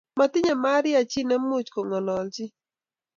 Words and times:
Matinyei 0.17 0.59
Maria 0.63 1.01
chi 1.11 1.21
nemuch 1.29 1.69
ko 1.73 1.79
ng'ololchin 1.87 2.51